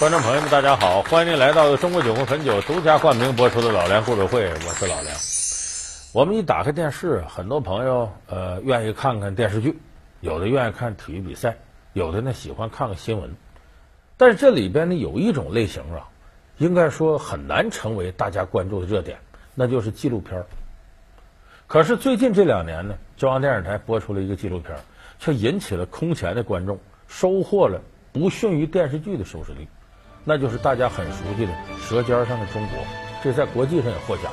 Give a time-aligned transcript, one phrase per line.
[0.00, 5.14] 观众朋友们，大家好，欢迎您来到中国酒红汾酒独家冠名播出的《老梁故事会》，我是老梁。
[6.14, 9.78] 我们一打开电视，很多朋友呃愿意看看电视剧，
[10.20, 11.58] 有的愿意看体育比赛，
[11.92, 13.36] 有的呢喜欢看看新闻。
[14.16, 16.08] 但是这里边呢有一种类型啊，
[16.56, 19.18] 应该说很难成为大家关注的热点，
[19.54, 20.46] 那就是纪录片儿。
[21.66, 24.78] 可是最近这两年呢，中央电视台播出了一个纪录片，
[25.18, 27.82] 却引起了空前的观众，收获了
[28.14, 29.68] 不逊于电视剧的收视率。
[30.24, 32.78] 那就是大家很熟悉的《舌尖上的中国》，
[33.22, 34.30] 这在国际上也获奖。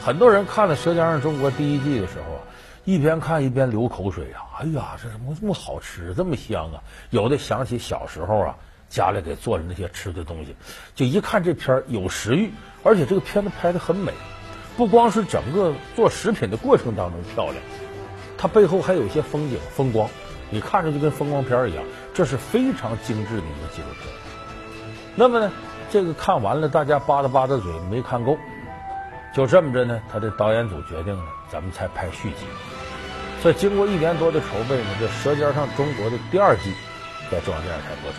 [0.00, 2.40] 很多人看了《舌尖上的中国》第一季的时候啊，
[2.84, 4.46] 一边看一边流口水啊！
[4.60, 6.80] 哎呀，这怎么这么好吃，这么香啊！
[7.10, 8.56] 有的想起小时候啊，
[8.88, 10.54] 家里给做的那些吃的东西，
[10.94, 12.50] 就一看这片儿有食欲，
[12.84, 14.12] 而且这个片子拍的很美，
[14.76, 17.56] 不光是整个做食品的过程当中漂亮，
[18.38, 20.08] 它背后还有一些风景风光，
[20.48, 24.14] 你看着就跟风光片一样，这是非常精致的一个纪录片。
[25.18, 25.50] 那么呢，
[25.90, 28.38] 这个看完了，大家吧嗒吧嗒嘴没看够，
[29.34, 32.46] 就这么着呢，他的导演组决定呢，咱们才拍续集。
[33.42, 36.72] 所以经过一年多的筹备呢，这《舌尖上中国》的第二季
[37.32, 38.18] 在中央电视台播出。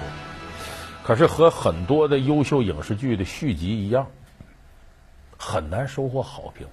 [1.01, 4.07] 可是和很多的优秀影视剧的续集一样，
[5.37, 6.67] 很难收获好评。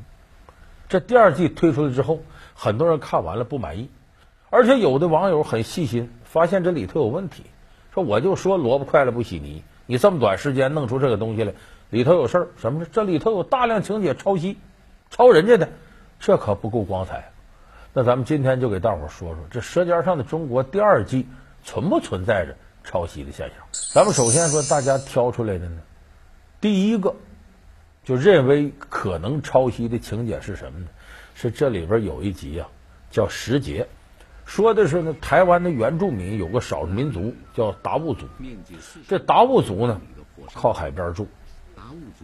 [0.89, 2.19] 这第二季推出来之后，
[2.53, 3.89] 很多人看完了不满意，
[4.51, 7.45] 而且有的网友很细心，发现这里头有问题，
[7.95, 9.63] 说我就说萝卜快了不洗泥。
[9.87, 11.55] 你这么短时间弄出这个东西来，
[11.91, 12.49] 里头有事儿？
[12.61, 12.85] 什么？
[12.91, 14.59] 这里头有大量情节抄袭，
[15.11, 15.69] 抄人家的，
[16.21, 17.31] 这可不够光彩。
[17.93, 21.27] 那咱们今天就给大伙儿说说，这《舌尖上的中国》第二季
[21.65, 23.59] 存不存在着抄袭的现象？
[23.95, 25.81] 咱们首先说，大家挑出来的呢，
[26.61, 27.15] 第一个
[28.05, 30.87] 就认为可能抄袭的情节是什么呢？
[31.35, 32.69] 是这里边有一集啊，
[33.11, 33.83] 叫《时节》。
[34.47, 38.27] 说的是呢，台湾的原住民有个少数民族叫达悟族。
[39.09, 40.01] 这达悟族呢，
[40.55, 41.27] 靠海边住，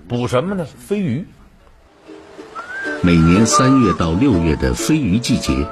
[0.09, 0.65] 捕什么呢？
[0.65, 1.27] 飞鱼。
[3.03, 5.66] 每年三月到六月的飞鱼季节，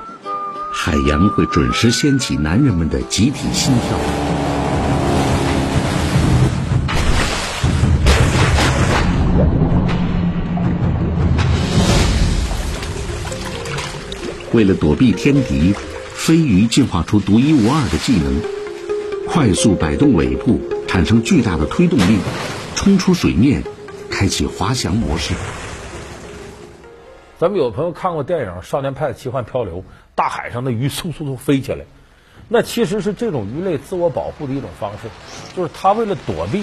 [0.72, 3.96] 海洋会准时掀起男人们的集体心跳。
[14.52, 15.72] 为了躲避天敌。
[16.30, 18.40] 飞鱼进化出独一无二的技能，
[19.26, 22.20] 快速摆动尾部，产生巨大的推动力，
[22.76, 23.64] 冲出水面，
[24.12, 25.34] 开启滑翔模式。
[27.36, 29.78] 咱们有朋友看过电影《少年派的奇幻漂流》，
[30.14, 31.84] 大海上的鱼嗖嗖嗖飞起来，
[32.46, 35.08] 那其实是这种鱼类自我保护的一种方式，
[35.56, 36.58] 就是它为了躲避